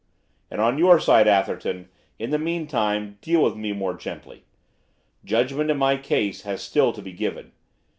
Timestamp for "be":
7.03-7.13